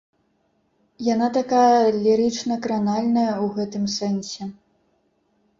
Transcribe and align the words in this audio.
Яна 1.13 1.27
такая 1.39 1.83
лірычна-кранальная 2.05 3.29
ў 3.35 3.45
гэтым 3.59 3.85
сэнсе. 3.97 4.43